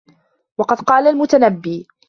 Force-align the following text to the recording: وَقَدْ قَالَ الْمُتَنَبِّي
وَقَدْ 0.57 0.77
قَالَ 0.81 1.07
الْمُتَنَبِّي 1.07 1.87